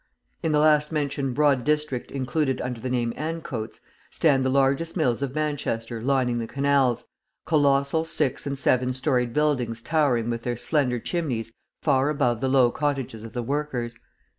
[0.41, 5.21] In the last mentioned broad district included under the name Ancoats, stand the largest mills
[5.21, 7.05] of Manchester lining the canals,
[7.45, 11.53] colossal six and seven storied buildings towering with their slender chimneys
[11.83, 13.99] far above the low cottages of the workers.